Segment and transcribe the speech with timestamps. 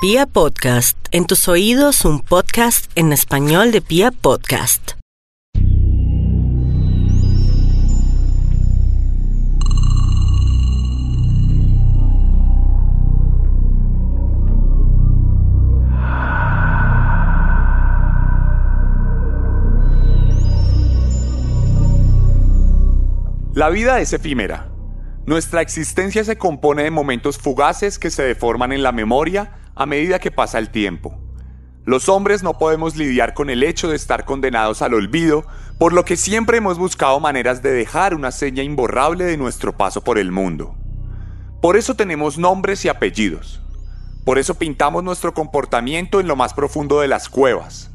[0.00, 4.92] Pia Podcast, en tus oídos un podcast en español de Pia Podcast.
[23.52, 24.70] La vida es efímera.
[25.26, 30.18] Nuestra existencia se compone de momentos fugaces que se deforman en la memoria a medida
[30.18, 31.16] que pasa el tiempo.
[31.84, 35.46] Los hombres no podemos lidiar con el hecho de estar condenados al olvido,
[35.78, 40.02] por lo que siempre hemos buscado maneras de dejar una seña imborrable de nuestro paso
[40.02, 40.74] por el mundo.
[41.62, 43.62] Por eso tenemos nombres y apellidos.
[44.24, 47.90] Por eso pintamos nuestro comportamiento en lo más profundo de las cuevas.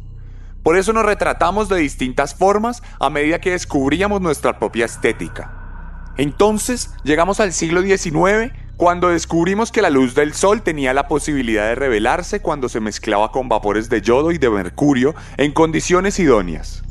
[0.63, 6.13] Por eso nos retratamos de distintas formas a medida que descubríamos nuestra propia estética.
[6.15, 11.67] Entonces llegamos al siglo XIX cuando descubrimos que la luz del sol tenía la posibilidad
[11.67, 16.83] de revelarse cuando se mezclaba con vapores de yodo y de mercurio en condiciones idóneas.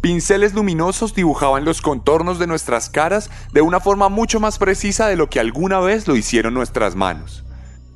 [0.00, 5.16] Pinceles luminosos dibujaban los contornos de nuestras caras de una forma mucho más precisa de
[5.16, 7.44] lo que alguna vez lo hicieron nuestras manos.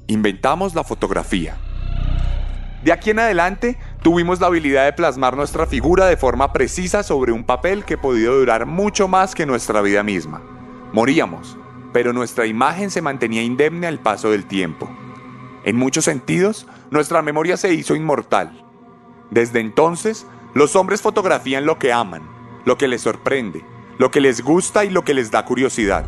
[0.06, 1.56] Inventamos la fotografía.
[2.82, 7.32] De aquí en adelante, tuvimos la habilidad de plasmar nuestra figura de forma precisa sobre
[7.32, 10.42] un papel que podía durar mucho más que nuestra vida misma.
[10.92, 11.56] Moríamos,
[11.92, 14.90] pero nuestra imagen se mantenía indemne al paso del tiempo.
[15.64, 18.64] En muchos sentidos, nuestra memoria se hizo inmortal.
[19.30, 22.22] Desde entonces, los hombres fotografían lo que aman,
[22.64, 23.64] lo que les sorprende,
[23.98, 26.04] lo que les gusta y lo que les da curiosidad.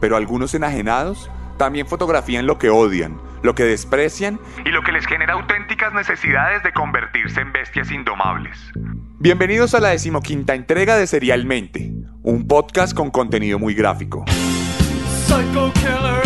[0.00, 5.06] Pero algunos enajenados también fotografían lo que odian, lo que desprecian y lo que les
[5.06, 8.58] genera auténticas necesidades de convertirse en bestias indomables.
[9.18, 11.92] Bienvenidos a la decimoquinta entrega de Serialmente,
[12.22, 14.24] un podcast con contenido muy gráfico.
[15.30, 16.22] Psycho killer,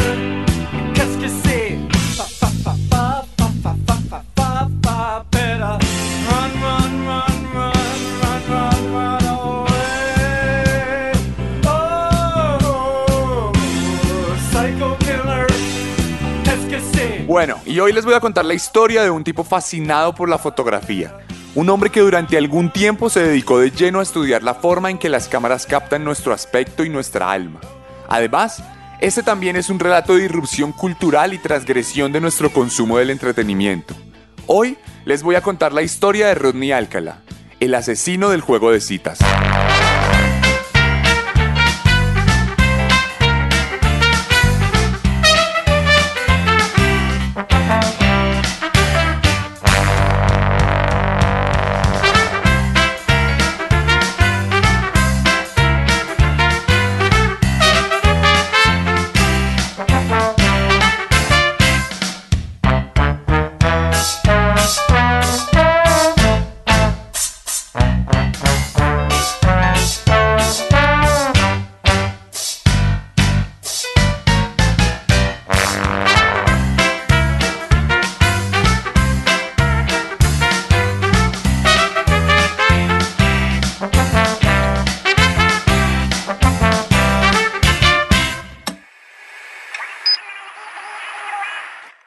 [0.94, 1.76] qu'est-ce que c'est?
[6.26, 6.94] Run, run.
[11.66, 13.52] Oh?
[17.26, 20.38] Bueno, y hoy les voy a contar la historia de un tipo fascinado por la
[20.38, 21.18] fotografía.
[21.54, 24.96] Un hombre que durante algún tiempo se dedicó de lleno a estudiar la forma en
[24.96, 27.60] que las cámaras captan nuestro aspecto y nuestra alma.
[28.08, 28.62] Además,
[29.00, 33.94] este también es un relato de irrupción cultural y transgresión de nuestro consumo del entretenimiento.
[34.46, 37.22] Hoy les voy a contar la historia de Rodney Alcala,
[37.60, 39.18] el asesino del juego de citas.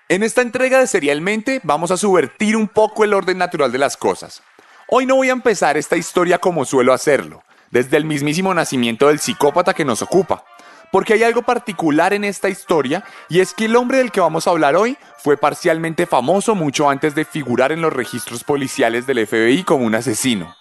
[0.09, 3.97] En esta entrega de Serialmente vamos a subvertir un poco el orden natural de las
[3.97, 4.41] cosas.
[4.87, 9.19] Hoy no voy a empezar esta historia como suelo hacerlo, desde el mismísimo nacimiento del
[9.19, 10.45] psicópata que nos ocupa,
[10.93, 14.47] porque hay algo particular en esta historia y es que el hombre del que vamos
[14.47, 19.27] a hablar hoy fue parcialmente famoso mucho antes de figurar en los registros policiales del
[19.27, 20.55] FBI como un asesino.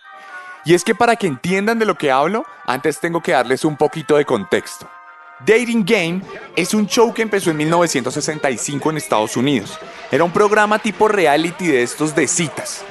[0.64, 3.76] Y es que para que entiendan de lo que hablo, antes tengo que darles un
[3.76, 4.90] poquito de contexto.
[5.44, 6.22] Dating Game
[6.56, 9.78] es un show que empezó en 1965 en Estados Unidos.
[10.10, 12.82] Era un programa tipo reality de estos de citas.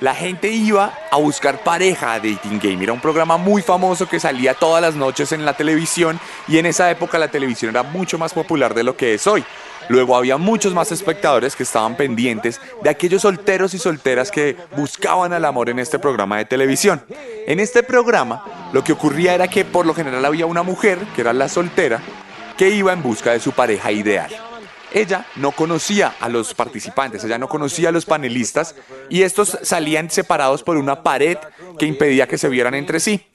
[0.00, 2.82] La gente iba a buscar pareja a Dating Game.
[2.82, 6.18] Era un programa muy famoso que salía todas las noches en la televisión
[6.48, 9.44] y en esa época la televisión era mucho más popular de lo que es hoy.
[9.88, 15.32] Luego había muchos más espectadores que estaban pendientes de aquellos solteros y solteras que buscaban
[15.32, 17.04] al amor en este programa de televisión.
[17.46, 21.20] En este programa lo que ocurría era que por lo general había una mujer, que
[21.20, 22.00] era la soltera,
[22.56, 24.30] que iba en busca de su pareja ideal.
[24.94, 28.74] Ella no conocía a los participantes, ella no conocía a los panelistas
[29.08, 31.38] y estos salían separados por una pared
[31.78, 33.26] que impedía que se vieran entre sí.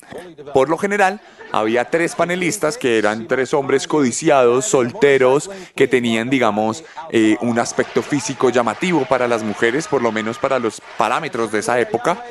[0.54, 1.20] Por lo general,
[1.52, 8.02] había tres panelistas que eran tres hombres codiciados, solteros, que tenían, digamos, eh, un aspecto
[8.02, 12.24] físico llamativo para las mujeres, por lo menos para los parámetros de esa época.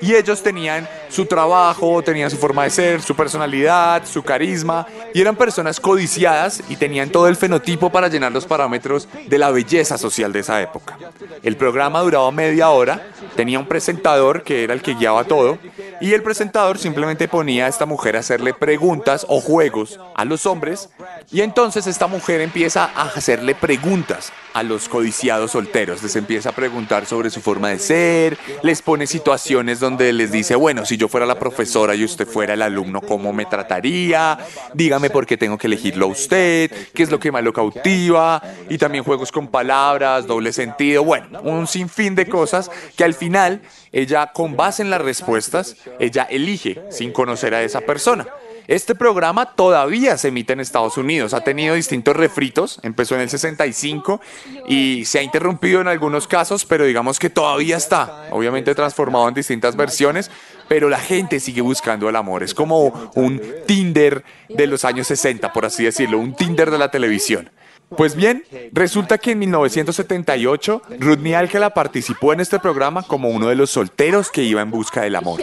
[0.00, 5.20] Y ellos tenían su trabajo, tenían su forma de ser, su personalidad, su carisma, y
[5.20, 9.98] eran personas codiciadas y tenían todo el fenotipo para llenar los parámetros de la belleza
[9.98, 10.98] social de esa época.
[11.42, 15.58] El programa duraba media hora, tenía un presentador que era el que guiaba todo,
[16.00, 20.46] y el presentador simplemente ponía a esta mujer a hacerle preguntas o juegos a los
[20.46, 20.88] hombres,
[21.32, 26.52] y entonces esta mujer empieza a hacerle preguntas a los codiciados solteros, les empieza a
[26.52, 31.08] preguntar sobre su forma de ser, les pone situaciones donde les dice, bueno, si yo
[31.08, 34.38] fuera la profesora y usted fuera el alumno, ¿cómo me trataría?
[34.74, 38.40] Dígame por qué tengo que elegirlo a usted, qué es lo que más lo cautiva,
[38.68, 43.60] y también juegos con palabras, doble sentido, bueno, un sinfín de cosas que al final
[43.90, 48.28] ella, con base en las respuestas, ella elige sin conocer a esa persona.
[48.68, 53.30] Este programa todavía se emite en Estados Unidos, ha tenido distintos refritos, empezó en el
[53.30, 54.20] 65
[54.68, 59.34] y se ha interrumpido en algunos casos, pero digamos que todavía está, obviamente transformado en
[59.34, 60.30] distintas versiones,
[60.68, 65.52] pero la gente sigue buscando el amor, es como un Tinder de los años 60,
[65.52, 67.50] por así decirlo, un Tinder de la televisión.
[67.96, 73.54] Pues bien, resulta que en 1978 Rodney Alcala participó en este programa como uno de
[73.54, 75.40] los solteros que iba en busca del amor.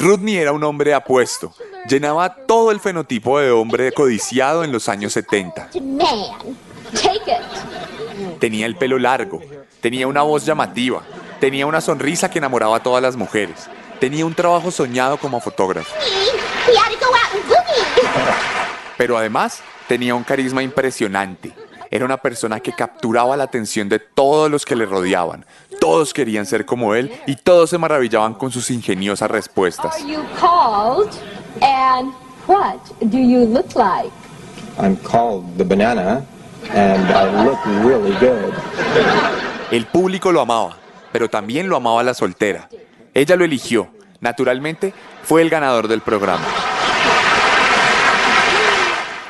[0.00, 1.52] Rodney era un hombre apuesto,
[1.88, 5.70] llenaba todo el fenotipo de hombre codiciado en los años 70.
[5.80, 6.54] Man,
[6.92, 8.38] take it.
[8.38, 9.40] Tenía el pelo largo,
[9.80, 11.02] tenía una voz llamativa,
[11.40, 13.68] tenía una sonrisa que enamoraba a todas las mujeres,
[14.00, 15.94] tenía un trabajo soñado como fotógrafo,
[18.96, 21.52] pero además tenía un carisma impresionante.
[21.90, 25.46] Era una persona que capturaba la atención de todos los que le rodeaban.
[25.84, 29.94] Todos querían ser como él y todos se maravillaban con sus ingeniosas respuestas.
[39.70, 40.78] El público lo amaba,
[41.12, 42.70] pero también lo amaba la soltera.
[43.12, 43.88] Ella lo eligió.
[44.22, 46.46] Naturalmente, fue el ganador del programa.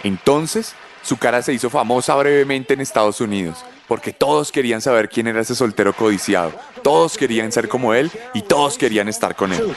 [0.05, 5.29] Entonces, su cara se hizo famosa brevemente en Estados Unidos, porque todos querían saber quién
[5.29, 6.50] era ese soltero codiciado.
[6.82, 9.73] Todos querían ser como él y todos querían estar con él.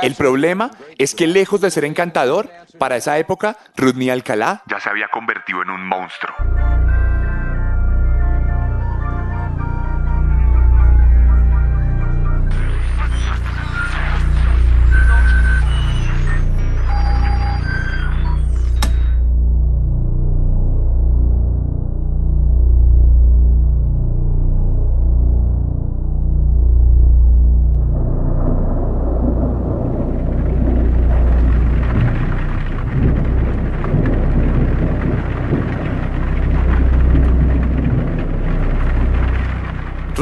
[0.00, 2.48] El problema es que lejos de ser encantador,
[2.78, 6.34] para esa época, Rodney Alcalá ya se había convertido en un monstruo.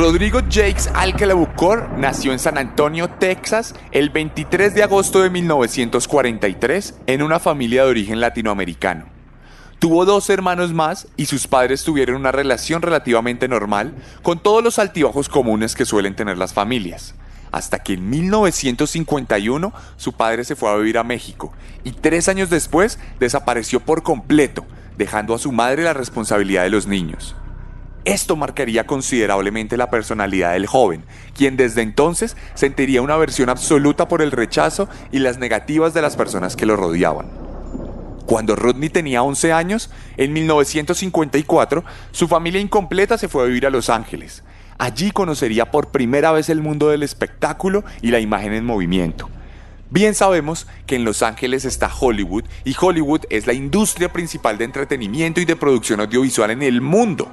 [0.08, 6.94] Rodrigo Jakes Alcala Bucor nació en San Antonio, Texas, el 23 de agosto de 1943
[7.06, 9.04] en una familia de origen latinoamericano.
[9.78, 14.78] Tuvo dos hermanos más y sus padres tuvieron una relación relativamente normal, con todos los
[14.78, 17.14] altibajos comunes que suelen tener las familias.
[17.52, 21.52] Hasta que en 1951 su padre se fue a vivir a México
[21.84, 24.64] y tres años después desapareció por completo,
[24.96, 27.36] dejando a su madre la responsabilidad de los niños.
[28.08, 31.04] Esto marcaría considerablemente la personalidad del joven,
[31.36, 36.16] quien desde entonces sentiría una aversión absoluta por el rechazo y las negativas de las
[36.16, 37.26] personas que lo rodeaban.
[38.24, 43.70] Cuando Rodney tenía 11 años, en 1954, su familia incompleta se fue a vivir a
[43.70, 44.42] Los Ángeles.
[44.78, 49.28] Allí conocería por primera vez el mundo del espectáculo y la imagen en movimiento.
[49.90, 54.64] Bien sabemos que en Los Ángeles está Hollywood y Hollywood es la industria principal de
[54.64, 57.30] entretenimiento y de producción audiovisual en el mundo.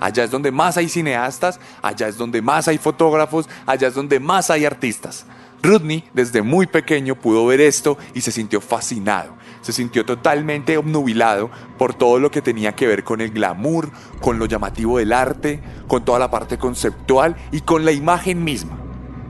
[0.00, 4.20] Allá es donde más hay cineastas, allá es donde más hay fotógrafos, allá es donde
[4.20, 5.26] más hay artistas.
[5.62, 9.36] Rodney desde muy pequeño pudo ver esto y se sintió fascinado.
[9.60, 13.90] Se sintió totalmente obnubilado por todo lo que tenía que ver con el glamour,
[14.20, 18.78] con lo llamativo del arte, con toda la parte conceptual y con la imagen misma.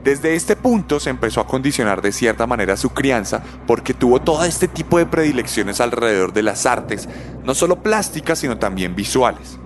[0.03, 4.45] Desde este punto se empezó a condicionar de cierta manera su crianza porque tuvo todo
[4.45, 7.09] este tipo de predilecciones alrededor de las artes,
[7.43, 9.58] no solo plásticas sino también visuales.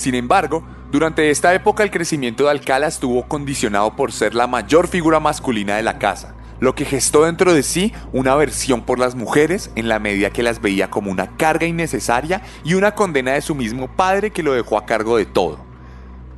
[0.00, 4.88] Sin embargo, durante esta época el crecimiento de Alcala estuvo condicionado por ser la mayor
[4.88, 9.14] figura masculina de la casa, lo que gestó dentro de sí una aversión por las
[9.14, 13.42] mujeres en la medida que las veía como una carga innecesaria y una condena de
[13.42, 15.58] su mismo padre que lo dejó a cargo de todo.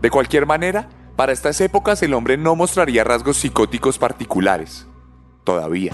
[0.00, 4.88] De cualquier manera, Para estas épocas el hombre no mostraría rasgos psicóticos particulares.
[5.44, 5.92] Todavía.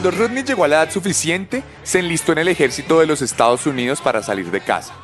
[0.00, 3.66] Cuando Rodney llegó a la edad suficiente, se enlistó en el ejército de los Estados
[3.66, 4.94] Unidos para salir de casa.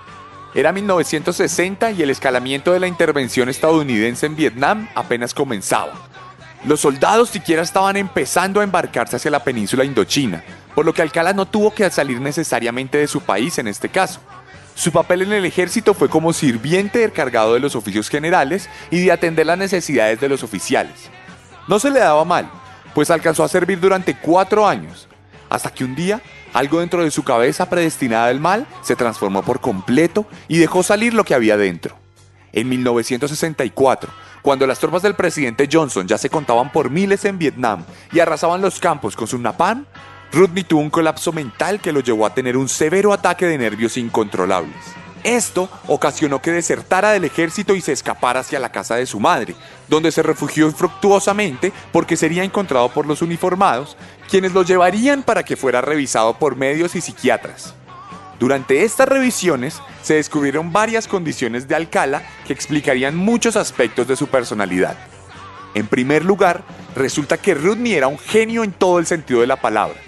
[0.54, 5.92] Era 1960 y el escalamiento de la intervención estadounidense en Vietnam apenas comenzaba.
[6.64, 10.42] Los soldados siquiera estaban empezando a embarcarse hacia la península indochina,
[10.74, 14.20] por lo que Alcala no tuvo que salir necesariamente de su país en este caso.
[14.74, 19.12] Su papel en el ejército fue como sirviente encargado de los oficios generales y de
[19.12, 21.10] atender las necesidades de los oficiales.
[21.68, 22.50] No se le daba mal,
[22.96, 25.06] pues alcanzó a servir durante cuatro años,
[25.50, 26.22] hasta que un día
[26.54, 31.12] algo dentro de su cabeza predestinada al mal se transformó por completo y dejó salir
[31.12, 31.98] lo que había dentro.
[32.54, 34.10] En 1964,
[34.40, 38.62] cuando las tropas del presidente Johnson ya se contaban por miles en Vietnam y arrasaban
[38.62, 39.84] los campos con su napalm,
[40.32, 43.98] Rodney tuvo un colapso mental que lo llevó a tener un severo ataque de nervios
[43.98, 44.72] incontrolables.
[45.26, 49.56] Esto ocasionó que desertara del ejército y se escapara hacia la casa de su madre,
[49.88, 53.96] donde se refugió infructuosamente porque sería encontrado por los uniformados,
[54.30, 57.74] quienes lo llevarían para que fuera revisado por médicos y psiquiatras.
[58.38, 64.28] Durante estas revisiones se descubrieron varias condiciones de Alcala que explicarían muchos aspectos de su
[64.28, 64.96] personalidad.
[65.74, 66.62] En primer lugar,
[66.94, 69.98] resulta que Rodney era un genio en todo el sentido de la palabra.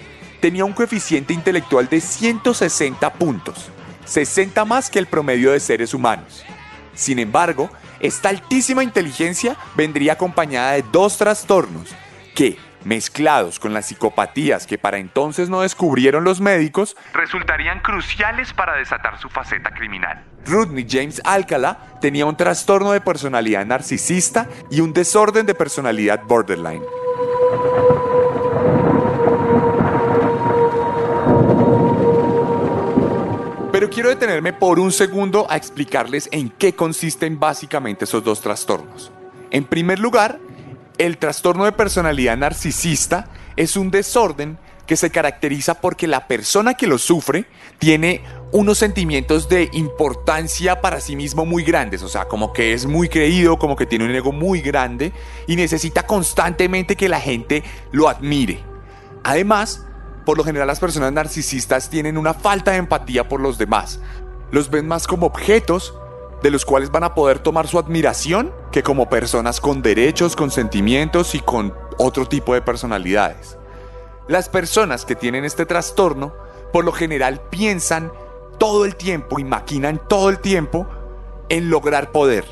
[0.41, 3.73] Tenía un coeficiente intelectual de 160 puntos,
[4.09, 6.45] 60 más que el promedio de seres humanos.
[6.95, 11.95] Sin embargo, esta altísima inteligencia vendría acompañada de dos trastornos
[12.35, 18.77] que, mezclados con las psicopatías que para entonces no descubrieron los médicos, resultarían cruciales para
[18.77, 20.25] desatar su faceta criminal.
[20.47, 26.83] Rodney James Alcala tenía un trastorno de personalidad narcisista y un desorden de personalidad borderline.
[33.91, 39.11] Quiero detenerme por un segundo a explicarles en qué consisten básicamente esos dos trastornos.
[39.51, 40.39] En primer lugar,
[40.99, 46.87] el trastorno de personalidad narcisista es un desorden que se caracteriza porque la persona que
[46.87, 47.47] lo sufre
[47.79, 52.87] tiene unos sentimientos de importancia para sí mismo muy grandes, o sea, como que es
[52.87, 55.13] muy creído, como que tiene un ego muy grande
[55.49, 58.61] y necesita constantemente que la gente lo admire.
[59.25, 59.88] Además,
[60.29, 63.99] por lo general las personas narcisistas tienen una falta de empatía por los demás.
[64.51, 65.95] Los ven más como objetos
[66.43, 70.51] de los cuales van a poder tomar su admiración que como personas con derechos, con
[70.51, 73.57] sentimientos y con otro tipo de personalidades.
[74.29, 76.35] Las personas que tienen este trastorno
[76.75, 78.13] por lo general piensan
[78.59, 80.87] todo el tiempo y maquinan todo el tiempo
[81.49, 82.45] en lograr poder,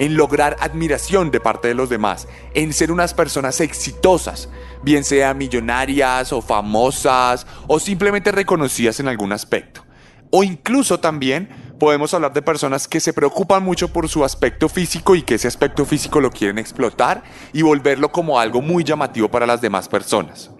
[0.00, 4.48] en lograr admiración de parte de los demás, en ser unas personas exitosas,
[4.82, 9.84] bien sea millonarias o famosas o simplemente reconocidas en algún aspecto.
[10.30, 15.14] O incluso también podemos hablar de personas que se preocupan mucho por su aspecto físico
[15.16, 19.46] y que ese aspecto físico lo quieren explotar y volverlo como algo muy llamativo para
[19.46, 20.50] las demás personas.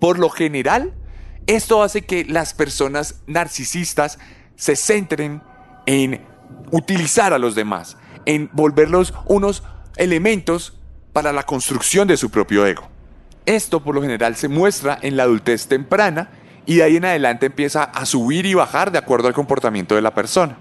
[0.00, 0.92] Por lo general,
[1.46, 4.18] esto hace que las personas narcisistas
[4.56, 5.40] se centren
[5.86, 6.26] en
[6.72, 9.62] utilizar a los demás, en volverlos unos
[9.96, 10.74] elementos
[11.12, 12.88] para la construcción de su propio ego.
[13.46, 16.30] Esto por lo general se muestra en la adultez temprana
[16.64, 20.02] y de ahí en adelante empieza a subir y bajar de acuerdo al comportamiento de
[20.02, 20.56] la persona.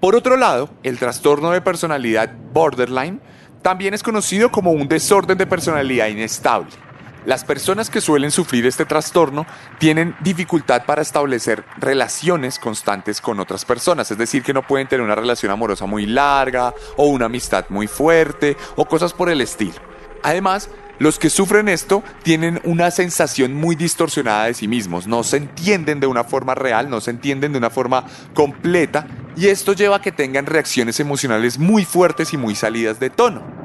[0.00, 3.20] Por otro lado, el trastorno de personalidad borderline
[3.62, 6.83] también es conocido como un desorden de personalidad inestable.
[7.26, 9.46] Las personas que suelen sufrir este trastorno
[9.78, 15.02] tienen dificultad para establecer relaciones constantes con otras personas, es decir, que no pueden tener
[15.02, 19.80] una relación amorosa muy larga o una amistad muy fuerte o cosas por el estilo.
[20.22, 25.38] Además, los que sufren esto tienen una sensación muy distorsionada de sí mismos, no se
[25.38, 28.04] entienden de una forma real, no se entienden de una forma
[28.34, 33.08] completa y esto lleva a que tengan reacciones emocionales muy fuertes y muy salidas de
[33.08, 33.64] tono.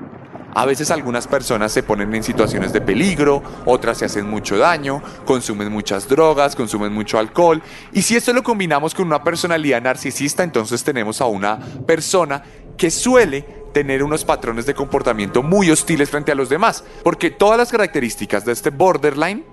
[0.54, 5.02] A veces algunas personas se ponen en situaciones de peligro, otras se hacen mucho daño,
[5.26, 7.62] consumen muchas drogas, consumen mucho alcohol.
[7.94, 12.44] Y si esto lo combinamos con una personalidad narcisista, entonces tenemos a una persona
[12.78, 13.42] que suele
[13.74, 16.84] tener unos patrones de comportamiento muy hostiles frente a los demás.
[17.04, 19.44] Porque todas las características de este borderline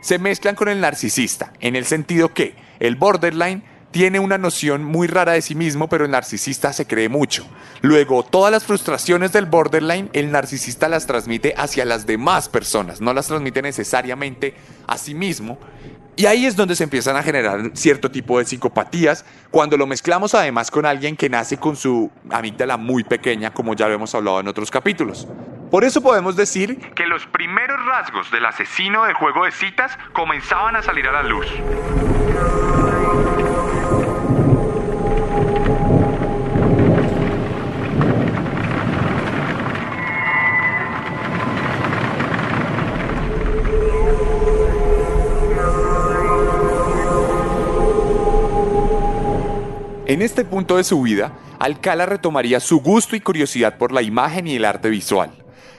[0.00, 5.08] se mezclan con el narcisista, en el sentido que el borderline tiene una noción muy
[5.08, 7.46] rara de sí mismo, pero el narcisista se cree mucho.
[7.82, 13.12] Luego, todas las frustraciones del borderline, el narcisista las transmite hacia las demás personas, no
[13.12, 14.54] las transmite necesariamente
[14.86, 15.58] a sí mismo.
[16.16, 20.34] Y ahí es donde se empiezan a generar cierto tipo de psicopatías, cuando lo mezclamos
[20.34, 24.40] además con alguien que nace con su amígdala muy pequeña, como ya lo hemos hablado
[24.40, 25.26] en otros capítulos.
[25.70, 30.76] Por eso podemos decir que los primeros rasgos del asesino de juego de citas comenzaban
[30.76, 31.46] a salir a la luz.
[50.10, 54.48] En este punto de su vida, Alcala retomaría su gusto y curiosidad por la imagen
[54.48, 55.30] y el arte visual.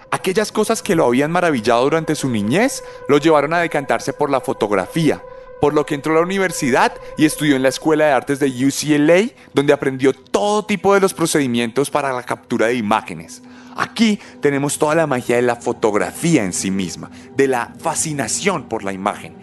[0.10, 4.40] Aquellas cosas que lo habían maravillado durante su niñez lo llevaron a decantarse por la
[4.40, 5.22] fotografía,
[5.60, 8.48] por lo que entró a la universidad y estudió en la Escuela de Artes de
[8.48, 13.42] UCLA, donde aprendió todo tipo de los procedimientos para la captura de imágenes.
[13.76, 18.86] Aquí tenemos toda la magia de la fotografía en sí misma, de la fascinación por
[18.86, 19.36] la imagen.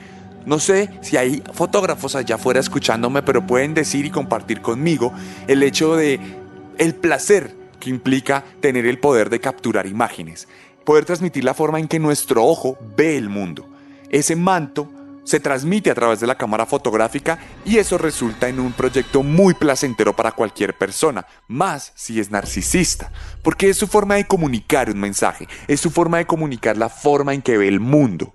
[0.46, 5.12] No sé si hay fotógrafos allá afuera escuchándome, pero pueden decir y compartir conmigo
[5.46, 6.20] el hecho de
[6.78, 10.48] el placer que implica tener el poder de capturar imágenes,
[10.84, 13.68] poder transmitir la forma en que nuestro ojo ve el mundo.
[14.10, 14.90] Ese manto
[15.28, 19.52] se transmite a través de la cámara fotográfica y eso resulta en un proyecto muy
[19.52, 24.98] placentero para cualquier persona, más si es narcisista, porque es su forma de comunicar un
[24.98, 28.34] mensaje, es su forma de comunicar la forma en que ve el mundo.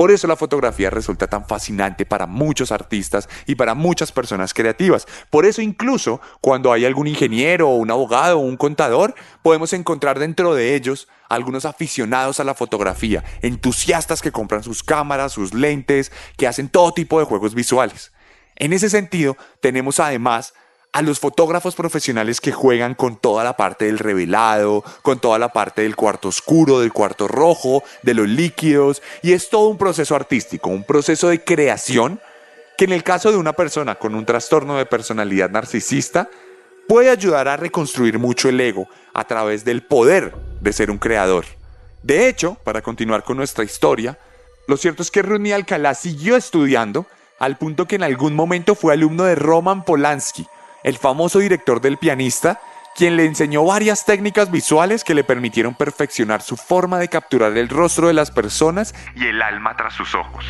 [0.00, 5.06] Por eso la fotografía resulta tan fascinante para muchos artistas y para muchas personas creativas.
[5.28, 10.54] Por eso incluso cuando hay algún ingeniero un abogado o un contador, podemos encontrar dentro
[10.54, 16.46] de ellos algunos aficionados a la fotografía, entusiastas que compran sus cámaras, sus lentes, que
[16.46, 18.10] hacen todo tipo de juegos visuales.
[18.56, 20.54] En ese sentido, tenemos además
[20.92, 25.52] a los fotógrafos profesionales que juegan con toda la parte del revelado, con toda la
[25.52, 30.16] parte del cuarto oscuro, del cuarto rojo, de los líquidos, y es todo un proceso
[30.16, 32.20] artístico, un proceso de creación
[32.76, 36.28] que en el caso de una persona con un trastorno de personalidad narcisista
[36.88, 41.44] puede ayudar a reconstruir mucho el ego a través del poder de ser un creador.
[42.02, 44.18] De hecho, para continuar con nuestra historia,
[44.66, 47.06] lo cierto es que Rodney Alcalá siguió estudiando
[47.38, 50.46] al punto que en algún momento fue alumno de Roman Polanski,
[50.82, 52.60] el famoso director del pianista,
[52.96, 57.68] quien le enseñó varias técnicas visuales que le permitieron perfeccionar su forma de capturar el
[57.68, 60.44] rostro de las personas y el alma tras sus ojos.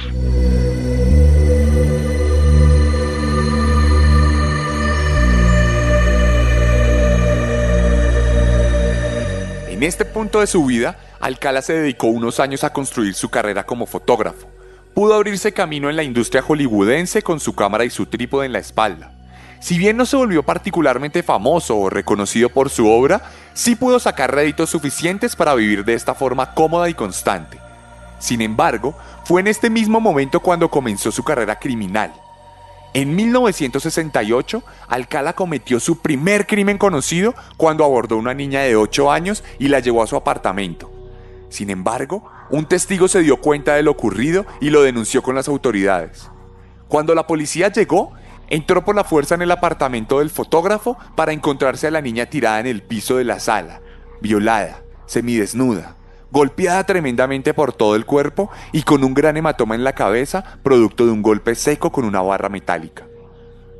[9.68, 13.64] En este punto de su vida, Alcala se dedicó unos años a construir su carrera
[13.64, 14.46] como fotógrafo.
[14.94, 18.58] Pudo abrirse camino en la industria hollywoodense con su cámara y su trípode en la
[18.58, 19.19] espalda.
[19.60, 24.34] Si bien no se volvió particularmente famoso o reconocido por su obra, sí pudo sacar
[24.34, 27.58] réditos suficientes para vivir de esta forma cómoda y constante.
[28.18, 32.12] Sin embargo, fue en este mismo momento cuando comenzó su carrera criminal.
[32.94, 39.12] En 1968, Alcala cometió su primer crimen conocido cuando abordó a una niña de 8
[39.12, 40.90] años y la llevó a su apartamento.
[41.50, 45.48] Sin embargo, un testigo se dio cuenta de lo ocurrido y lo denunció con las
[45.48, 46.28] autoridades.
[46.88, 48.12] Cuando la policía llegó,
[48.50, 52.60] entró por la fuerza en el apartamento del fotógrafo para encontrarse a la niña tirada
[52.60, 53.80] en el piso de la sala,
[54.20, 55.96] violada, semidesnuda,
[56.30, 61.06] golpeada tremendamente por todo el cuerpo y con un gran hematoma en la cabeza, producto
[61.06, 63.06] de un golpe seco con una barra metálica.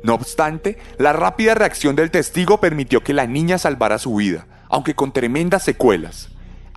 [0.03, 4.95] No obstante, la rápida reacción del testigo permitió que la niña salvara su vida, aunque
[4.95, 6.29] con tremendas secuelas.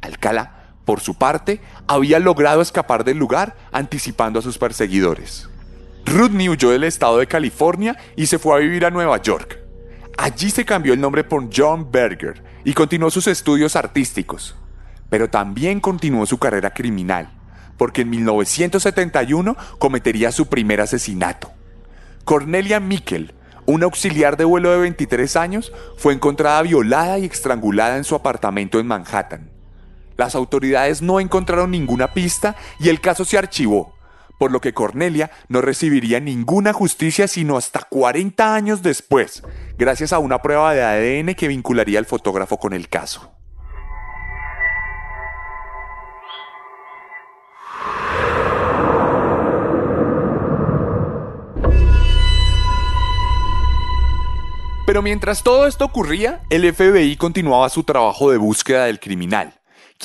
[0.02, 5.48] Alcalá, por su parte, había logrado escapar del lugar anticipando a sus perseguidores.
[6.06, 9.58] Rudney huyó del estado de California y se fue a vivir a Nueva York.
[10.16, 14.54] Allí se cambió el nombre por John Berger y continuó sus estudios artísticos.
[15.10, 17.30] Pero también continuó su carrera criminal,
[17.76, 21.52] porque en 1971 cometería su primer asesinato.
[22.24, 23.34] Cornelia Mikkel,
[23.66, 28.78] una auxiliar de vuelo de 23 años, fue encontrada violada y estrangulada en su apartamento
[28.78, 29.50] en Manhattan.
[30.16, 33.93] Las autoridades no encontraron ninguna pista y el caso se archivó,
[34.38, 39.42] por lo que Cornelia no recibiría ninguna justicia sino hasta 40 años después,
[39.78, 43.30] gracias a una prueba de ADN que vincularía al fotógrafo con el caso.
[54.86, 59.54] Pero mientras todo esto ocurría, el FBI continuaba su trabajo de búsqueda del criminal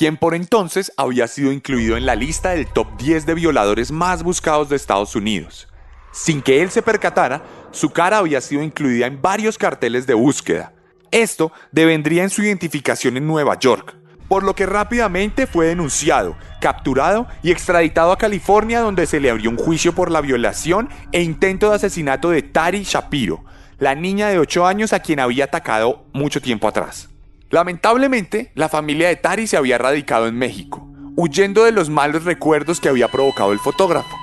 [0.00, 4.22] quien por entonces había sido incluido en la lista del top 10 de violadores más
[4.22, 5.68] buscados de Estados Unidos.
[6.10, 10.72] Sin que él se percatara, su cara había sido incluida en varios carteles de búsqueda.
[11.10, 13.94] Esto devendría en su identificación en Nueva York,
[14.26, 19.50] por lo que rápidamente fue denunciado, capturado y extraditado a California donde se le abrió
[19.50, 23.44] un juicio por la violación e intento de asesinato de Tari Shapiro,
[23.78, 27.09] la niña de 8 años a quien había atacado mucho tiempo atrás.
[27.50, 32.80] Lamentablemente, la familia de Tari se había radicado en México, huyendo de los malos recuerdos
[32.80, 34.16] que había provocado el fotógrafo.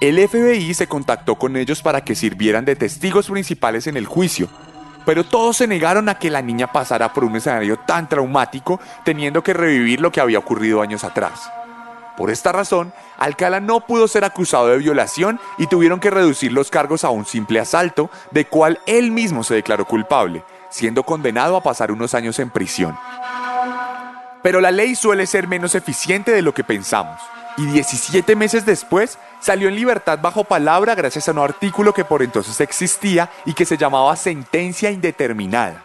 [0.00, 4.48] El FBI se contactó con ellos para que sirvieran de testigos principales en el juicio,
[5.04, 9.42] pero todos se negaron a que la niña pasara por un escenario tan traumático teniendo
[9.42, 11.50] que revivir lo que había ocurrido años atrás.
[12.16, 16.70] Por esta razón, Alcala no pudo ser acusado de violación y tuvieron que reducir los
[16.70, 21.62] cargos a un simple asalto, de cual él mismo se declaró culpable, siendo condenado a
[21.62, 22.96] pasar unos años en prisión.
[24.42, 27.20] Pero la ley suele ser menos eficiente de lo que pensamos,
[27.56, 32.22] y 17 meses después salió en libertad bajo palabra gracias a un artículo que por
[32.22, 35.84] entonces existía y que se llamaba sentencia indeterminada.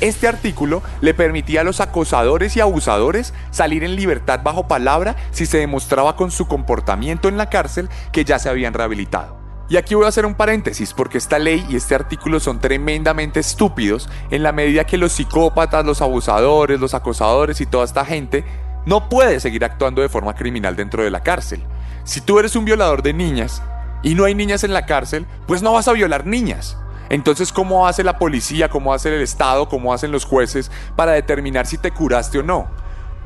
[0.00, 5.44] Este artículo le permitía a los acosadores y abusadores salir en libertad bajo palabra si
[5.44, 9.45] se demostraba con su comportamiento en la cárcel que ya se habían rehabilitado.
[9.68, 13.40] Y aquí voy a hacer un paréntesis porque esta ley y este artículo son tremendamente
[13.40, 18.44] estúpidos en la medida que los psicópatas, los abusadores, los acosadores y toda esta gente
[18.84, 21.64] no puede seguir actuando de forma criminal dentro de la cárcel.
[22.04, 23.60] Si tú eres un violador de niñas
[24.04, 26.78] y no hay niñas en la cárcel, pues no vas a violar niñas.
[27.08, 31.66] Entonces, ¿cómo hace la policía, cómo hace el Estado, cómo hacen los jueces para determinar
[31.66, 32.68] si te curaste o no?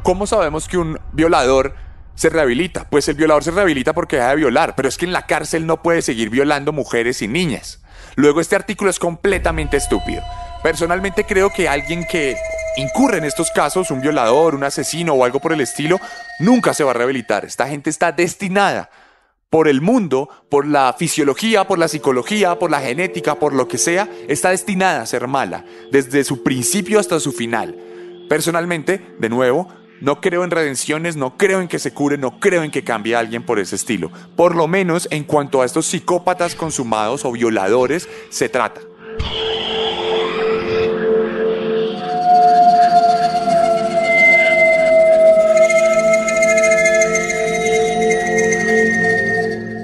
[0.02, 1.74] ¿Cómo sabemos que un violador
[2.14, 2.88] se rehabilita?
[2.88, 5.66] Pues el violador se rehabilita porque deja de violar, pero es que en la cárcel
[5.66, 7.80] no puede seguir violando mujeres y niñas.
[8.16, 10.22] Luego, este artículo es completamente estúpido.
[10.62, 12.36] Personalmente creo que alguien que
[12.76, 15.98] incurre en estos casos, un violador, un asesino o algo por el estilo,
[16.38, 17.44] nunca se va a rehabilitar.
[17.44, 18.90] Esta gente está destinada
[19.48, 23.78] por el mundo, por la fisiología, por la psicología, por la genética, por lo que
[23.78, 27.76] sea, está destinada a ser mala, desde su principio hasta su final.
[28.28, 29.68] Personalmente, de nuevo,
[30.00, 33.14] no creo en redenciones, no creo en que se cure, no creo en que cambie
[33.14, 34.10] a alguien por ese estilo.
[34.36, 38.80] Por lo menos en cuanto a estos psicópatas consumados o violadores se trata.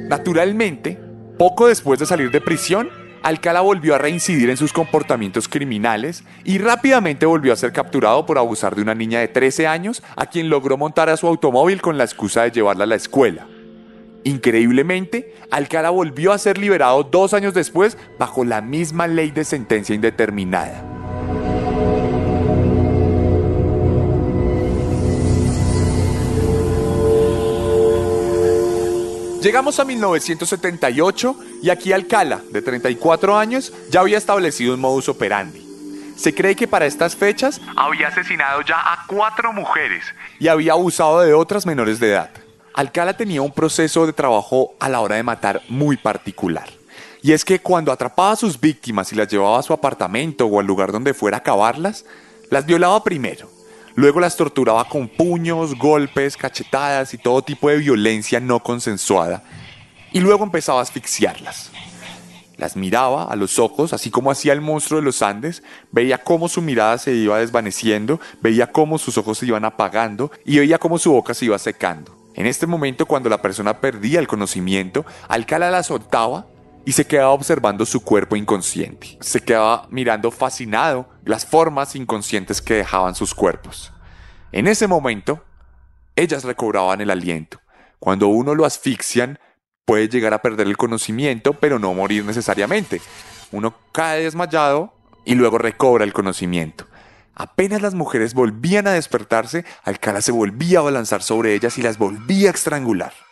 [0.09, 0.98] Naturalmente,
[1.38, 2.88] poco después de salir de prisión,
[3.27, 8.39] Alcala volvió a reincidir en sus comportamientos criminales y rápidamente volvió a ser capturado por
[8.39, 11.99] abusar de una niña de 13 años a quien logró montar a su automóvil con
[11.99, 13.49] la excusa de llevarla a la escuela.
[14.23, 19.97] Increíblemente, Alcala volvió a ser liberado dos años después bajo la misma ley de sentencia
[19.97, 20.85] indeterminada.
[29.47, 35.65] Llegamos a 1978 y aquí Alcala, de 34 años, ya había establecido un modus operandi.
[36.17, 40.05] Se cree que para estas fechas había asesinado ya a cuatro mujeres
[40.41, 42.31] y había abusado de otras menores de edad.
[42.75, 46.69] Alcala tenía un proceso de trabajo a la hora de matar muy particular.
[47.23, 50.59] Y es que cuando atrapaba a sus víctimas y las llevaba a su apartamento o
[50.59, 52.05] al lugar donde fuera a acabarlas,
[52.51, 53.56] las violaba primero.
[53.97, 59.43] Luego las torturaba con puños, golpes, cachetadas y todo tipo de violencia no consensuada.
[60.13, 61.71] Y luego empezaba a asfixiarlas.
[62.59, 66.49] Las miraba a los ojos, así como hacía el monstruo de los Andes, veía cómo
[66.49, 70.99] su mirada se iba desvaneciendo, veía cómo sus ojos se iban apagando y veía cómo
[70.99, 72.15] su boca se iba secando.
[72.35, 76.47] En este momento, cuando la persona perdía el conocimiento, Alcala la soltaba
[76.87, 79.18] y se quedaba observando su cuerpo inconsciente.
[79.20, 83.92] Se quedaba mirando fascinado las formas inconscientes que dejaban sus cuerpos.
[84.53, 85.42] En ese momento,
[86.14, 87.61] ellas recobraban el aliento.
[87.99, 89.40] Cuando uno lo asfixian,
[89.85, 93.01] puede llegar a perder el conocimiento, pero no morir necesariamente.
[93.51, 94.94] Uno cae desmayado
[95.25, 96.87] y luego recobra el conocimiento.
[97.35, 101.99] Apenas las mujeres volvían a despertarse, Alcala se volvía a balanzar sobre ellas y las
[101.99, 103.26] volvía a estrangular.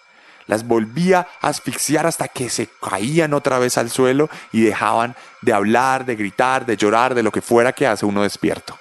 [0.46, 5.52] Las volvía a asfixiar hasta que se caían otra vez al suelo y dejaban de
[5.52, 8.78] hablar, de gritar, de llorar, de lo que fuera que hace uno despierto.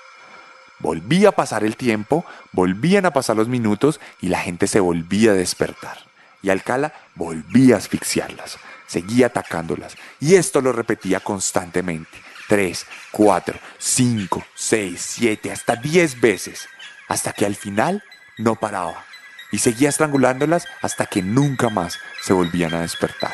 [0.79, 5.31] Volvía a pasar el tiempo, volvían a pasar los minutos y la gente se volvía
[5.31, 5.97] a despertar.
[6.41, 9.95] Y Alcala volvía a asfixiarlas, seguía atacándolas.
[10.19, 12.21] Y esto lo repetía constantemente.
[12.49, 16.67] Tres, cuatro, cinco, seis, siete, hasta diez veces.
[17.07, 18.03] Hasta que al final
[18.37, 19.05] no paraba.
[19.53, 23.33] Y seguía estrangulándolas hasta que nunca más se volvían a despertar.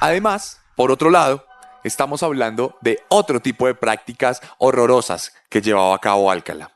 [0.00, 1.44] Además, por otro lado,
[1.82, 6.70] estamos hablando de otro tipo de prácticas horrorosas que llevaba a cabo Alcala.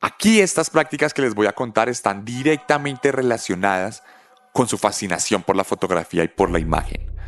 [0.00, 4.04] Aquí estas prácticas que les voy a contar están directamente relacionadas
[4.52, 7.19] con su fascinación por la fotografía y por la imagen.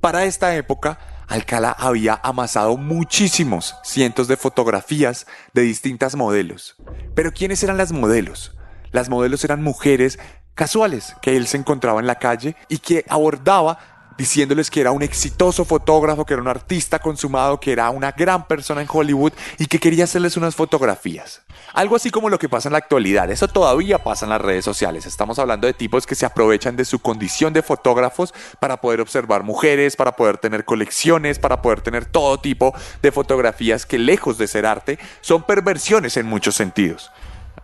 [0.00, 6.76] Para esta época, Alcala había amasado muchísimos cientos de fotografías de distintas modelos.
[7.14, 8.56] Pero ¿quiénes eran las modelos?
[8.92, 10.20] Las modelos eran mujeres
[10.54, 15.02] casuales que él se encontraba en la calle y que abordaba diciéndoles que era un
[15.02, 19.66] exitoso fotógrafo, que era un artista consumado, que era una gran persona en Hollywood y
[19.66, 21.42] que quería hacerles unas fotografías.
[21.72, 24.64] Algo así como lo que pasa en la actualidad, eso todavía pasa en las redes
[24.64, 25.06] sociales.
[25.06, 29.44] Estamos hablando de tipos que se aprovechan de su condición de fotógrafos para poder observar
[29.44, 34.48] mujeres, para poder tener colecciones, para poder tener todo tipo de fotografías que lejos de
[34.48, 37.12] ser arte son perversiones en muchos sentidos.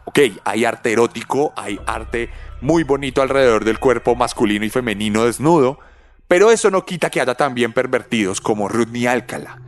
[0.04, 5.80] Ok, hay arte erótico, hay arte muy bonito alrededor del cuerpo masculino y femenino desnudo,
[6.34, 9.60] pero eso no quita que haya también pervertidos como Rudney Alcala,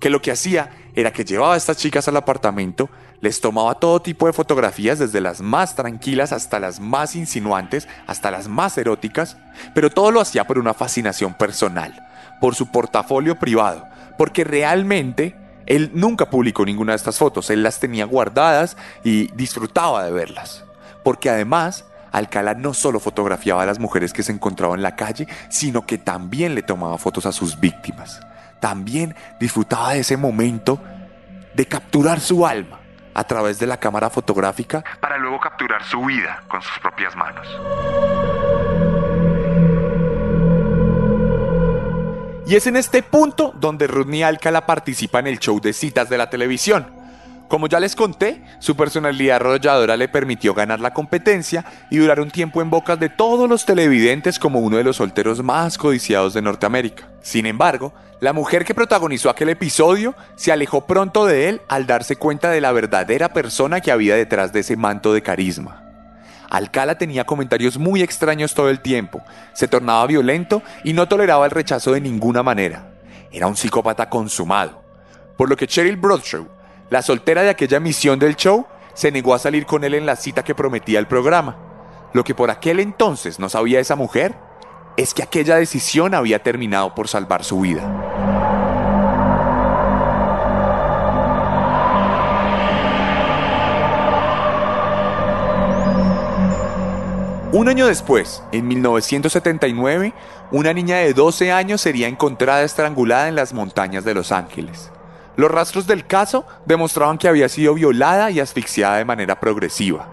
[0.00, 4.02] que lo que hacía era que llevaba a estas chicas al apartamento, les tomaba todo
[4.02, 9.36] tipo de fotografías, desde las más tranquilas hasta las más insinuantes, hasta las más eróticas,
[9.72, 12.08] pero todo lo hacía por una fascinación personal,
[12.40, 13.86] por su portafolio privado,
[14.18, 20.04] porque realmente él nunca publicó ninguna de estas fotos, él las tenía guardadas y disfrutaba
[20.04, 20.64] de verlas,
[21.04, 25.28] porque además Alcalá no solo fotografiaba a las mujeres que se encontraban en la calle,
[25.48, 28.20] sino que también le tomaba fotos a sus víctimas.
[28.60, 30.80] También disfrutaba de ese momento
[31.54, 32.80] de capturar su alma
[33.14, 37.46] a través de la cámara fotográfica para luego capturar su vida con sus propias manos.
[42.46, 46.18] Y es en este punto donde Rodney Alcala participa en el show de citas de
[46.18, 46.99] la televisión.
[47.50, 52.30] Como ya les conté, su personalidad arrolladora le permitió ganar la competencia y durar un
[52.30, 56.42] tiempo en bocas de todos los televidentes como uno de los solteros más codiciados de
[56.42, 57.08] Norteamérica.
[57.22, 62.14] Sin embargo, la mujer que protagonizó aquel episodio se alejó pronto de él al darse
[62.14, 65.82] cuenta de la verdadera persona que había detrás de ese manto de carisma.
[66.50, 71.50] Alcala tenía comentarios muy extraños todo el tiempo, se tornaba violento y no toleraba el
[71.50, 72.92] rechazo de ninguna manera.
[73.32, 74.84] Era un psicópata consumado.
[75.36, 76.59] Por lo que Cheryl Broadshaw,
[76.90, 80.16] la soltera de aquella emisión del show, se negó a salir con él en la
[80.16, 81.56] cita que prometía el programa.
[82.12, 84.34] Lo que por aquel entonces no sabía esa mujer
[84.96, 87.82] es que aquella decisión había terminado por salvar su vida.
[97.52, 100.12] Un año después, en 1979,
[100.50, 104.90] una niña de 12 años sería encontrada estrangulada en las montañas de Los Ángeles.
[105.40, 110.06] Los rastros del caso demostraban que había sido violada y asfixiada de manera progresiva.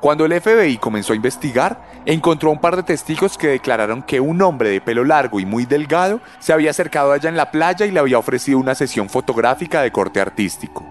[0.00, 4.42] Cuando el FBI comenzó a investigar, encontró un par de testigos que declararon que un
[4.42, 7.86] hombre de pelo largo y muy delgado se había acercado a ella en la playa
[7.86, 10.84] y le había ofrecido una sesión fotográfica de corte artístico.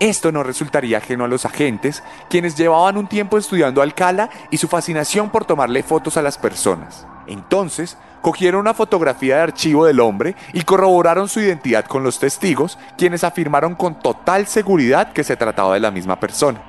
[0.00, 4.68] Esto no resultaría ajeno a los agentes, quienes llevaban un tiempo estudiando Alcala y su
[4.68, 7.04] fascinación por tomarle fotos a las personas.
[7.26, 12.78] Entonces, cogieron una fotografía de archivo del hombre y corroboraron su identidad con los testigos,
[12.96, 16.62] quienes afirmaron con total seguridad que se trataba de la misma persona.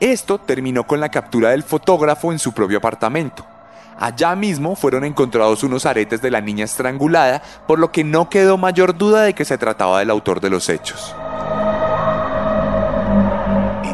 [0.00, 3.46] Esto terminó con la captura del fotógrafo en su propio apartamento.
[3.98, 8.56] Allá mismo fueron encontrados unos aretes de la niña estrangulada, por lo que no quedó
[8.56, 11.14] mayor duda de que se trataba del autor de los hechos.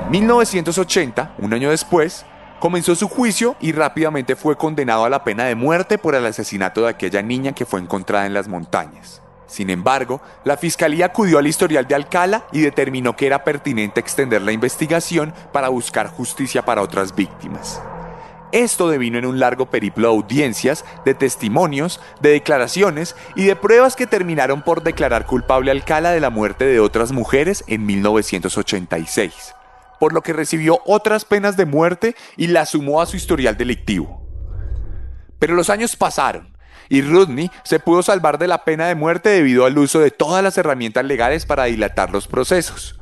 [0.06, 2.24] En 1980, un año después,
[2.60, 6.82] comenzó su juicio y rápidamente fue condenado a la pena de muerte por el asesinato
[6.82, 9.20] de aquella niña que fue encontrada en las montañas.
[9.48, 14.42] Sin embargo, la fiscalía acudió al historial de Alcala y determinó que era pertinente extender
[14.42, 17.82] la investigación para buscar justicia para otras víctimas.
[18.52, 23.96] Esto devino en un largo periplo de audiencias, de testimonios, de declaraciones y de pruebas
[23.96, 29.55] que terminaron por declarar culpable a Alcala de la muerte de otras mujeres en 1986
[29.98, 34.26] por lo que recibió otras penas de muerte y la sumó a su historial delictivo.
[35.38, 36.56] Pero los años pasaron
[36.88, 40.42] y Rudney se pudo salvar de la pena de muerte debido al uso de todas
[40.42, 42.98] las herramientas legales para dilatar los procesos.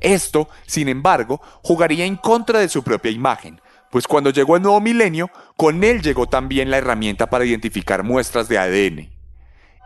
[0.00, 4.80] Esto, sin embargo, jugaría en contra de su propia imagen, pues cuando llegó el nuevo
[4.80, 9.13] milenio, con él llegó también la herramienta para identificar muestras de ADN.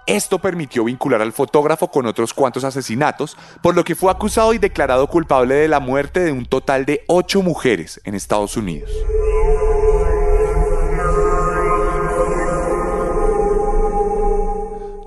[0.08, 4.58] Esto permitió vincular al fotógrafo con otros cuantos asesinatos, por lo que fue acusado y
[4.58, 8.90] declarado culpable de la muerte de un total de ocho mujeres en Estados Unidos.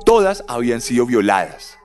[0.05, 1.79] Todas habían sido violadas,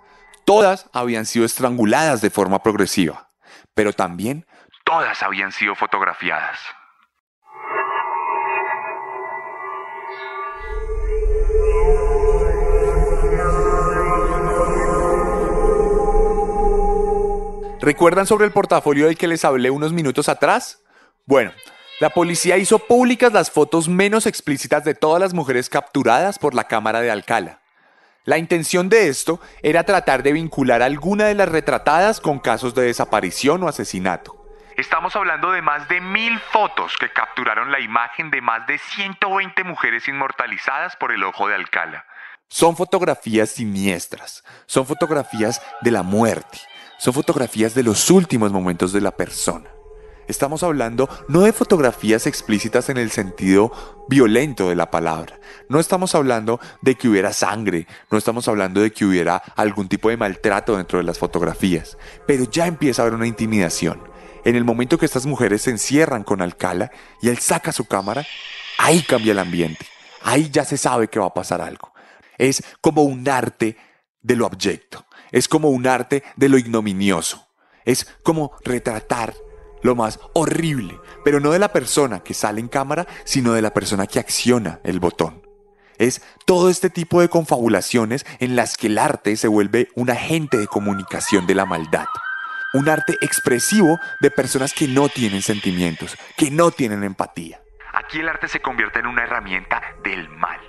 [0.44, 3.30] todas habían sido estranguladas de forma progresiva,
[3.72, 4.44] pero también
[4.84, 6.58] todas habían sido fotografiadas.
[17.86, 20.82] ¿Recuerdan sobre el portafolio del que les hablé unos minutos atrás?
[21.24, 21.52] Bueno,
[22.00, 26.64] la policía hizo públicas las fotos menos explícitas de todas las mujeres capturadas por la
[26.64, 27.60] Cámara de Alcala.
[28.24, 32.82] La intención de esto era tratar de vincular alguna de las retratadas con casos de
[32.82, 34.34] desaparición o asesinato.
[34.76, 39.62] Estamos hablando de más de mil fotos que capturaron la imagen de más de 120
[39.62, 42.04] mujeres inmortalizadas por el ojo de Alcala.
[42.48, 46.58] Son fotografías siniestras, son fotografías de la muerte,
[46.98, 49.70] son fotografías de los últimos momentos de la persona.
[50.28, 53.70] Estamos hablando no de fotografías explícitas en el sentido
[54.08, 55.38] violento de la palabra.
[55.68, 60.08] No estamos hablando de que hubiera sangre, no estamos hablando de que hubiera algún tipo
[60.08, 64.02] de maltrato dentro de las fotografías, pero ya empieza a haber una intimidación.
[64.44, 66.90] En el momento que estas mujeres se encierran con Alcala
[67.22, 68.26] y él saca su cámara,
[68.78, 69.86] ahí cambia el ambiente.
[70.22, 71.92] Ahí ya se sabe que va a pasar algo.
[72.36, 73.76] Es como un arte
[74.22, 75.05] de lo abyecto.
[75.32, 77.46] Es como un arte de lo ignominioso.
[77.84, 79.34] Es como retratar
[79.82, 83.72] lo más horrible, pero no de la persona que sale en cámara, sino de la
[83.72, 85.46] persona que acciona el botón.
[85.98, 90.58] Es todo este tipo de confabulaciones en las que el arte se vuelve un agente
[90.58, 92.06] de comunicación de la maldad.
[92.74, 97.62] Un arte expresivo de personas que no tienen sentimientos, que no tienen empatía.
[97.94, 100.60] Aquí el arte se convierte en una herramienta del mal,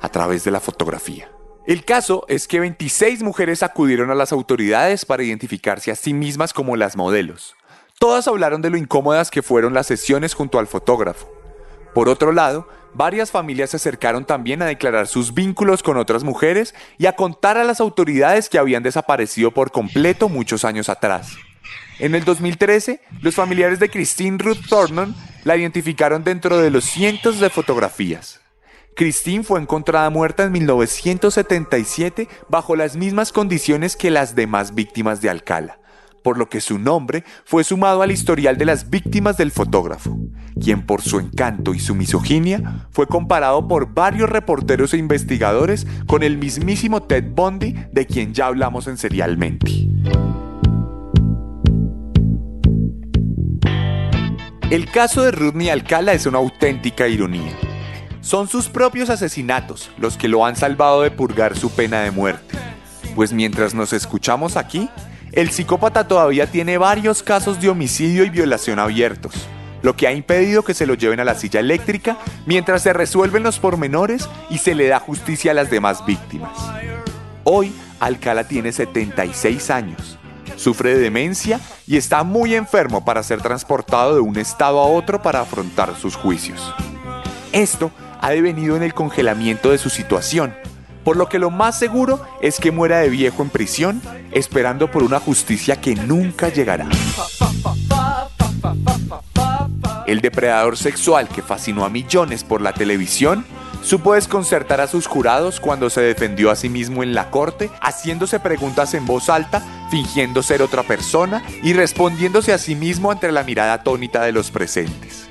[0.00, 1.28] a través de la fotografía.
[1.68, 6.54] El caso es que 26 mujeres acudieron a las autoridades para identificarse a sí mismas
[6.54, 7.56] como las modelos.
[7.98, 11.30] Todas hablaron de lo incómodas que fueron las sesiones junto al fotógrafo.
[11.92, 16.74] Por otro lado, varias familias se acercaron también a declarar sus vínculos con otras mujeres
[16.96, 21.36] y a contar a las autoridades que habían desaparecido por completo muchos años atrás.
[21.98, 27.40] En el 2013, los familiares de Christine Ruth Thornton la identificaron dentro de los cientos
[27.40, 28.40] de fotografías.
[28.98, 35.30] Christine fue encontrada muerta en 1977 bajo las mismas condiciones que las demás víctimas de
[35.30, 35.78] Alcala
[36.24, 40.18] por lo que su nombre fue sumado al historial de las víctimas del fotógrafo,
[40.60, 46.24] quien por su encanto y su misoginia fue comparado por varios reporteros e investigadores con
[46.24, 49.70] el mismísimo Ted Bundy de quien ya hablamos en Serialmente.
[54.70, 57.67] El caso de Rudney Alcala es una auténtica ironía.
[58.28, 62.58] Son sus propios asesinatos los que lo han salvado de purgar su pena de muerte.
[63.14, 64.90] Pues mientras nos escuchamos aquí,
[65.32, 69.32] el psicópata todavía tiene varios casos de homicidio y violación abiertos,
[69.80, 73.44] lo que ha impedido que se lo lleven a la silla eléctrica mientras se resuelven
[73.44, 76.52] los pormenores y se le da justicia a las demás víctimas.
[77.44, 80.18] Hoy, Alcala tiene 76 años,
[80.56, 85.22] sufre de demencia y está muy enfermo para ser transportado de un estado a otro
[85.22, 86.74] para afrontar sus juicios.
[87.52, 90.54] Esto ha devenido en el congelamiento de su situación,
[91.04, 94.02] por lo que lo más seguro es que muera de viejo en prisión,
[94.32, 96.88] esperando por una justicia que nunca llegará.
[100.06, 103.44] El depredador sexual que fascinó a millones por la televisión
[103.82, 108.40] supo desconcertar a sus jurados cuando se defendió a sí mismo en la corte, haciéndose
[108.40, 113.44] preguntas en voz alta, fingiendo ser otra persona y respondiéndose a sí mismo ante la
[113.44, 115.27] mirada atónita de los presentes.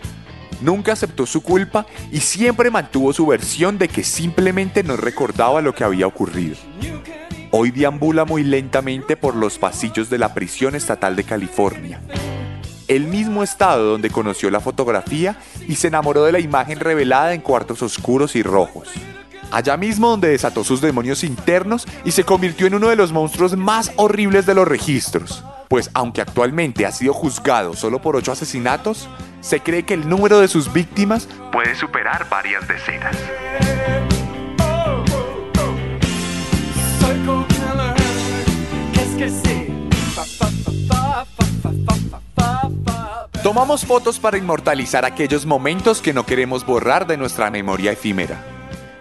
[0.61, 5.75] Nunca aceptó su culpa y siempre mantuvo su versión de que simplemente no recordaba lo
[5.75, 6.55] que había ocurrido.
[7.51, 12.01] Hoy deambula muy lentamente por los pasillos de la prisión estatal de California.
[12.87, 17.41] El mismo estado donde conoció la fotografía y se enamoró de la imagen revelada en
[17.41, 18.89] cuartos oscuros y rojos.
[19.51, 23.55] Allá mismo donde desató sus demonios internos y se convirtió en uno de los monstruos
[23.55, 29.09] más horribles de los registros pues aunque actualmente ha sido juzgado solo por ocho asesinatos,
[29.41, 33.15] se cree que el número de sus víctimas puede superar varias decenas.
[43.43, 48.43] Tomamos fotos para inmortalizar aquellos momentos que no queremos borrar de nuestra memoria efímera.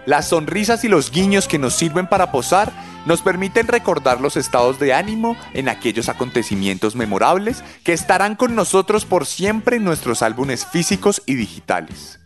[0.05, 2.71] Las sonrisas y los guiños que nos sirven para posar
[3.07, 9.05] nos permiten recordar los estados de ánimo en aquellos acontecimientos memorables que estarán con nosotros
[9.05, 12.19] por siempre en nuestros álbumes físicos y digitales.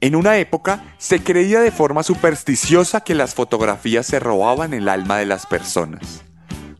[0.00, 5.16] En una época se creía de forma supersticiosa que las fotografías se robaban el alma
[5.16, 6.24] de las personas.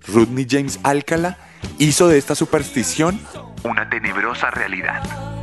[0.06, 1.38] Rodney James Alcala
[1.78, 3.18] hizo de esta superstición
[3.62, 5.33] una tenebrosa realidad.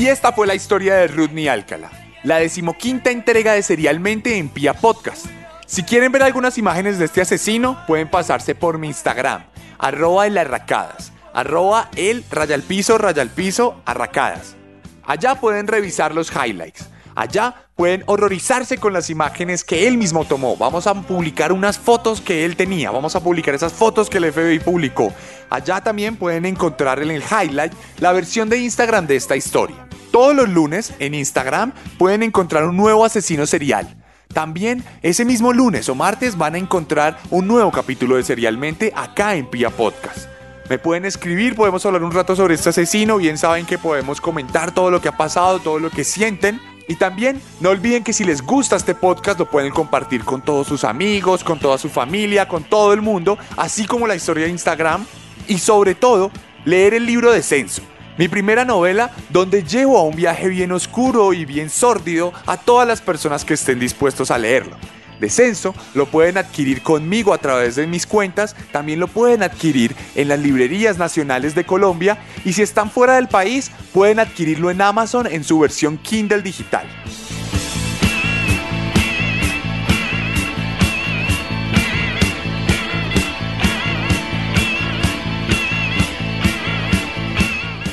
[0.00, 1.90] Y esta fue la historia de Rodney Alcala,
[2.22, 5.26] la decimoquinta entrega de Serialmente en Pia Podcast.
[5.66, 9.44] Si quieren ver algunas imágenes de este asesino, pueden pasarse por mi Instagram,
[9.78, 14.56] arroba el arracadas, arroba el rayalpiso rayalpiso arracadas.
[15.04, 16.88] Allá pueden revisar los highlights.
[17.14, 20.56] Allá pueden horrorizarse con las imágenes que él mismo tomó.
[20.56, 22.90] Vamos a publicar unas fotos que él tenía.
[22.90, 25.12] Vamos a publicar esas fotos que el FBI publicó.
[25.48, 29.76] Allá también pueden encontrar en el highlight la versión de Instagram de esta historia.
[30.12, 33.96] Todos los lunes en Instagram pueden encontrar un nuevo asesino serial.
[34.32, 39.34] También ese mismo lunes o martes van a encontrar un nuevo capítulo de Serialmente acá
[39.34, 40.28] en Pia Podcast.
[40.68, 44.72] Me pueden escribir, podemos hablar un rato sobre este asesino, bien saben que podemos comentar
[44.72, 46.60] todo lo que ha pasado, todo lo que sienten.
[46.90, 50.66] Y también no olviden que si les gusta este podcast lo pueden compartir con todos
[50.66, 54.50] sus amigos, con toda su familia, con todo el mundo, así como la historia de
[54.50, 55.06] Instagram.
[55.46, 56.32] Y sobre todo,
[56.64, 57.82] leer el libro de Censo,
[58.18, 62.88] mi primera novela donde llevo a un viaje bien oscuro y bien sórdido a todas
[62.88, 64.76] las personas que estén dispuestos a leerlo.
[65.20, 70.28] Descenso lo pueden adquirir conmigo a través de mis cuentas, también lo pueden adquirir en
[70.28, 75.26] las librerías nacionales de Colombia y si están fuera del país pueden adquirirlo en Amazon
[75.26, 76.86] en su versión Kindle digital.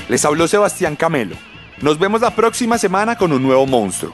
[0.10, 1.36] Les habló Sebastián Camelo.
[1.82, 4.14] Nos vemos la próxima semana con un nuevo monstruo,